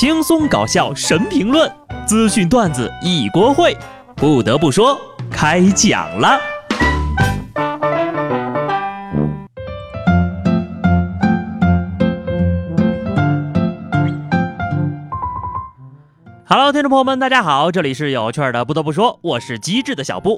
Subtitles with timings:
[0.00, 1.68] 轻松搞笑神评论，
[2.06, 3.76] 资讯段子一锅烩。
[4.14, 4.96] 不得不说，
[5.28, 6.38] 开讲了。
[16.46, 18.64] Hello，听众朋友们，大家好，这里是有趣的。
[18.64, 20.36] 不得不说，我是机智的小布。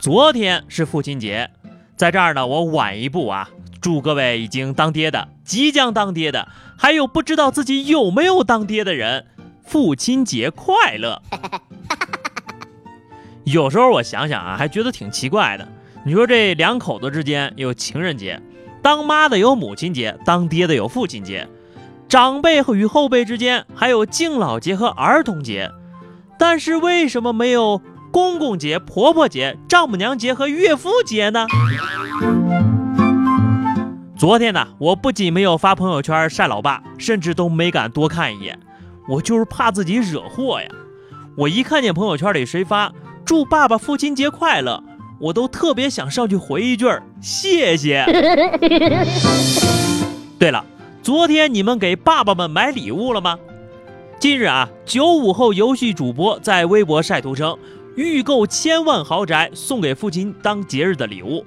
[0.00, 1.50] 昨天是父亲节，
[1.96, 3.50] 在这儿呢，我晚一步啊，
[3.80, 9.26] 祝各位已经当爹的、即将当爹的，还有不知道自己有没有当爹的人，
[9.64, 11.22] 父亲节快乐。
[13.44, 15.66] 有时候我想想啊，还觉得挺奇怪的。
[16.04, 18.40] 你说这两口子之间有情人节，
[18.82, 21.48] 当妈的有母亲节，当爹的有父亲节。
[22.08, 25.70] 长辈与后辈之间还有敬老节和儿童节，
[26.38, 31.46] 但是为什么没有公公节、婆婆节、丈母娘节和岳父节呢？
[34.18, 38.58] 昨天呢，我不仅没有发朋友圈晒老爸，甚至都没敢多看一眼，
[39.08, 40.68] 我就是怕自己惹祸呀。
[41.36, 42.92] 我一看见朋友圈里谁发
[43.24, 44.82] 祝爸爸父亲节快乐，
[45.20, 46.84] 我都特别想上去回一句
[47.20, 48.04] 谢谢。
[50.36, 50.64] 对了。
[51.00, 53.38] 昨天你们给爸爸们买礼物了吗？
[54.18, 57.56] 近日啊，九五后游戏主播在微博晒图称，
[57.94, 61.46] 预购千万豪宅送给父亲当节日的礼物。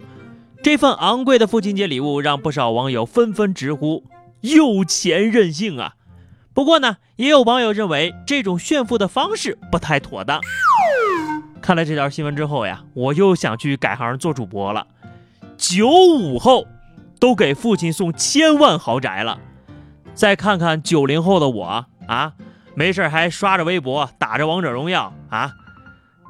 [0.63, 4.03] 这份昂贵的父亲节礼物让不少网友纷纷直呼
[4.41, 5.95] 有钱任性啊！
[6.53, 10.39] 不过呢，也有网友认为这种炫富的方式不太妥当。
[11.61, 14.85] 看了这条新闻之后呀，我又想去改行做主播了。
[15.57, 16.67] 九五后
[17.19, 19.39] 都给父亲送千万豪宅了。
[20.13, 22.33] 再看看九零后的我啊，
[22.75, 25.53] 没事还刷着微博，打着王者荣耀啊。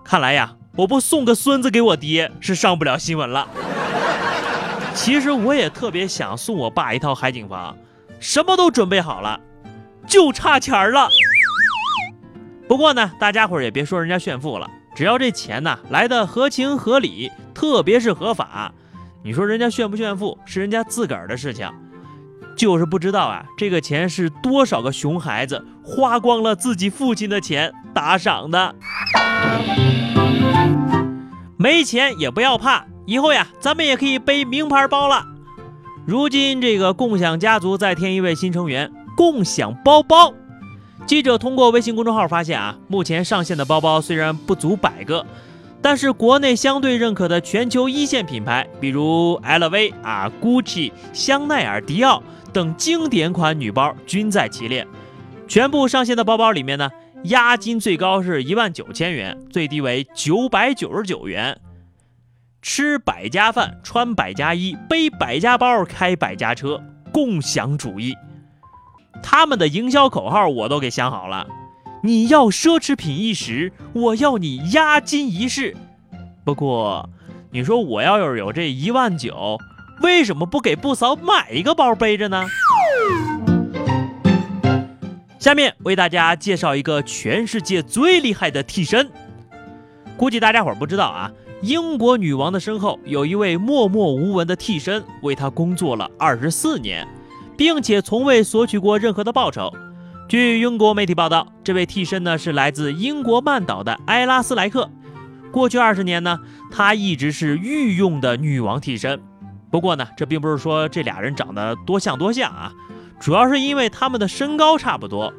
[0.06, 3.48] 看来呀，我不送个孙子给我爹是上不了新闻了。
[4.94, 7.76] 其实我也特别想送我爸一套海景房，
[8.20, 9.40] 什么都准备好了，
[10.08, 11.10] 就差钱了。
[12.68, 18.74] 不过呢，大家伙儿也别说人家炫富了，只要这钱呢来的合情合理，特别是合法，
[19.24, 21.70] 你说人家炫不炫富是人家自个儿的事情。
[22.56, 28.76] 就是不知道啊，这个钱是多少个熊孩子花光了自己父亲的钱打赏的。
[31.58, 35.26] 没钱也不要怕，以后呀，咱们也可以背名牌包了。
[36.06, 40.34] 如今这个共享家族再添一位新成员——共享包包。
[41.06, 45.26] 记者通过微信公众号发现啊，目前上线的包包虽然不足百个，
[45.82, 52.24] 但是国内相对认可的全球一线品牌，比如 LV 啊、GUCCI、香奈儿、迪奥。
[52.54, 54.88] 等经典款女包均在其列，
[55.50, 56.90] 全部上线的包包里面呢，
[57.26, 61.58] 押金最高是一万九千元，最低为九百九十九元。
[62.62, 66.80] 吃百家饭，穿百家衣，背百家包，开百家车，
[67.12, 68.16] 共享主义。
[69.24, 71.48] 他们的营销口号我都给想好了：
[72.04, 75.76] 你要奢侈品一时，我要你押金一世。
[76.44, 77.10] 不过，
[77.52, 79.58] 你说我要是有这一万九？
[80.02, 82.46] 为什么不给布嫂买一个包背着呢？
[85.40, 89.10] 下面为大家介绍一个全世界最厉害的替身。
[90.16, 97.08] 估计大家伙不知道啊，英国女王的身后有一位默默无闻的替身，为她工作了二十四年，
[97.56, 99.72] 并且从未索取过任何的报酬。
[100.28, 104.90] 据英国媒体报道，这位替身呢是来自英国曼岛的埃拉斯莱克。
[105.52, 106.40] 过去二十年呢，
[106.72, 109.22] 她一直是御用的女王替身。
[109.70, 112.74] 不过呢，这并不是说这俩人长得多像多像啊，
[113.20, 115.32] 主要是因为他们的身高差不多，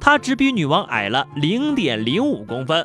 [0.00, 2.84] 他只比女王矮了零点零五公分。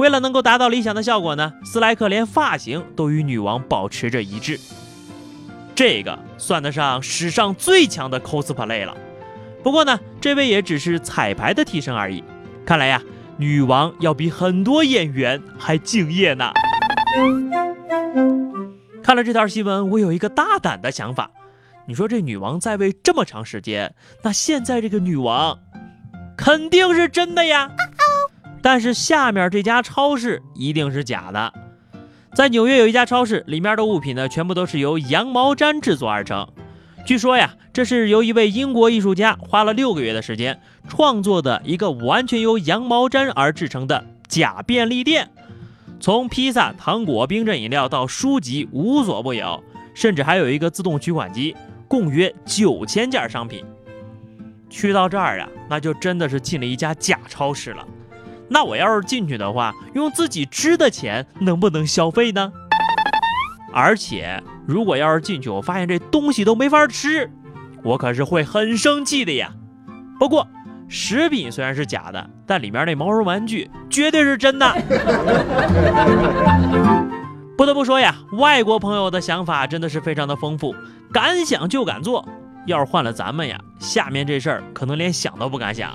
[0.00, 4.58] 为了能够达到理想的效果呢，斯莱克连发型都与女王保持着一致。
[5.74, 8.96] 这个算得上史上最强的 cosplay 了。
[9.62, 12.24] 不过呢，这位也只是彩排的替身而已。
[12.64, 13.02] 看来呀，
[13.36, 16.50] 女王要比很多演员还敬业呢。
[19.02, 21.30] 看了这条新闻，我有一个大胆的想法。
[21.86, 25.58] 你说这女王在位这么长时间，那现在这个女王
[26.38, 27.70] 肯定是真的呀。
[28.62, 31.52] 但是下面这家超市一定是假的。
[32.34, 36.46] 在纽约有一家超市，里面的物品呢全部都是由羊毛毡制作而成。
[37.04, 45.30] 据说呀，这是由一位英国艺术家花了六个月的时间创作的一个完全由羊毛毡而制成的假便利店。
[45.98, 49.62] 从披萨、糖果、冰镇饮料到书籍，无所不有，
[49.94, 51.56] 甚至还有一个自动取款机，
[51.88, 53.64] 共约九千件商品。
[54.68, 57.84] 去到这儿啊，那就真的是进了一家假超市了。
[58.52, 62.52] 那我要是进去的话，用自己支的钱能不能消费呢？
[63.72, 67.30] 而且，如果要是进去，我发现这东西都没法吃，
[67.84, 69.52] 我可是会很生气的呀。
[70.18, 70.48] 不过，
[70.88, 74.66] 食品虽然是假的，但里面那毛绒玩具绝对是真的。
[77.56, 80.74] 不得不说呀，外国朋友的想法真的是非常的丰富，
[81.12, 82.28] 敢想就敢做。
[82.66, 85.92] 要是换了咱们呀，下面这事儿可能连想都不敢想。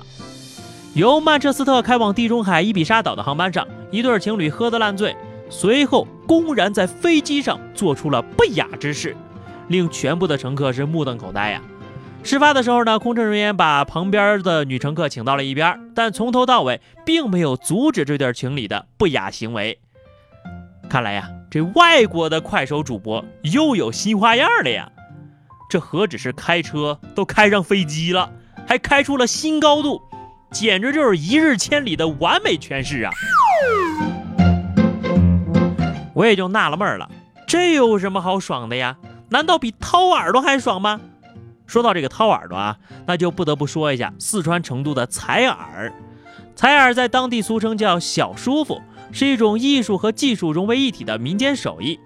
[0.96, 5.14] 由曼彻斯特开往地中海伊比沙岛的航班上，一对情侣喝得烂醉，
[5.50, 9.14] 随后公然在飞机上做出了不雅之事，
[9.68, 11.60] 令全部的乘客是目瞪口呆呀。
[12.22, 19.78] 事发的时候呢，空乘人员把旁边的女乘客请到了一边，但从头到尾并没有阻止这对情侣的不雅行为。
[20.88, 21.28] 看来呀。
[21.48, 24.90] 这外国的快手主播又有新花样了呀！
[25.70, 28.30] 这何止是开车，都开上飞机了，
[28.66, 30.02] 还开出了新高度，
[30.50, 33.12] 简直就是一日千里的完美诠释啊！
[36.14, 37.10] 我也就纳了闷了，
[37.46, 38.96] 这有什么好爽的呀？
[39.28, 41.00] 难道比掏耳朵还爽吗？
[41.66, 42.76] 说到这个掏耳朵啊，
[43.06, 45.92] 那就不得不说一下四川成都的采耳。
[46.54, 48.80] 采耳在当地俗称叫小叔父。
[49.12, 51.98] 是一种艺术和技术融为一体的民间手艺，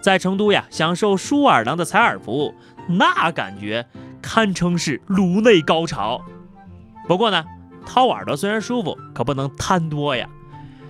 [0.00, 2.54] 在成都呀，享受梳耳郎的采耳服务，
[2.88, 3.86] 那感觉
[4.22, 6.20] 堪称是颅内高潮。
[7.06, 7.44] 不过呢，
[7.86, 10.28] 掏耳朵虽然舒服，可不能贪多呀。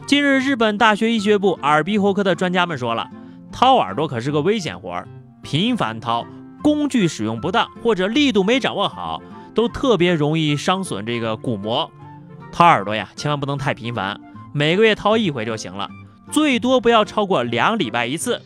[0.07, 3.09] 近日，日本大学医学部耳鼻喉科的专家们说了，
[3.53, 5.07] 掏耳朵可是个危险活儿，
[5.43, 6.27] 频繁掏，
[6.63, 9.23] 工具使用不当或者力度没掌握好，
[9.55, 11.91] 都特别容易伤损这个鼓膜。
[12.51, 14.19] 掏耳朵呀，千万不能太频繁。
[14.53, 15.89] 每个月掏一回就行了，
[16.33, 18.41] 最多不要超过两礼拜一次。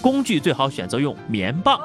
[0.00, 1.80] 工具最好选择用棉棒。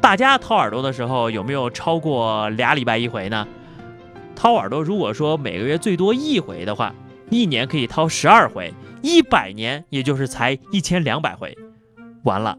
[0.00, 3.46] 大家掏耳朵的时候有没有超过俩礼拜一回呢？
[4.40, 6.94] 掏耳朵如果说每个月最多一回的话，
[7.28, 8.72] 一年可以掏十二回，
[9.02, 11.54] 一百年也就是才一千两百回。
[12.24, 12.56] 完了，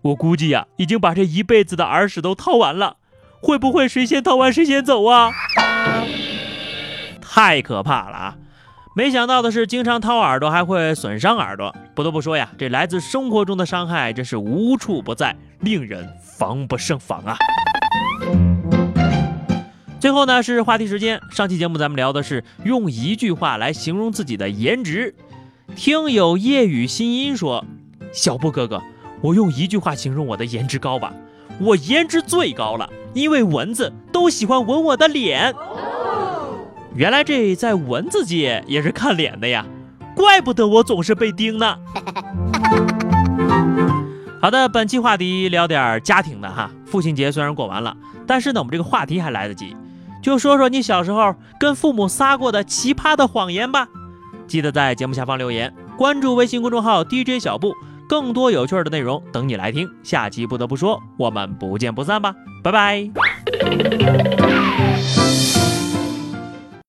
[0.00, 2.98] 我估计呀，已经把这一辈子的耳屎都掏完了。
[3.42, 5.32] 会不会谁先掏完谁先走啊？
[7.20, 8.36] 太可怕了啊！
[8.94, 11.74] 没想到的是，经常掏耳朵还会损伤耳朵。
[11.96, 17.36] 不得不说呀，这来自生活中的伤害真是无处不在，令人防不胜防啊！
[20.04, 25.14] 最后呢是话题时间，上期节目咱们聊的是用一句话来形容自己的颜值。
[25.74, 27.64] 听友夜雨新音说
[28.12, 28.82] ：“小布哥哥，
[29.22, 31.14] 我用一句话形容我的颜值高吧，
[31.58, 35.54] 我颜值最高了，因为蚊子都喜欢吻我的脸。”
[36.94, 39.64] 原来这在蚊子界也是看脸的呀，
[40.14, 41.78] 怪不得我总是被叮呢。
[44.38, 46.70] 好的，本期话题聊点家庭的哈。
[46.84, 47.96] 父亲节虽然过完了，
[48.26, 49.74] 但是呢，我们这个话题还来得及，
[50.24, 53.86] 就说说你小时候跟父母撒过的奇葩的谎言吧。
[54.46, 57.74] 记得在节目下方留言，关注微信公众号 DJ 小布，
[58.08, 59.86] 更多有趣的内容等你来听。
[60.02, 63.10] 下期不得不说，我们不见不散吧，拜拜。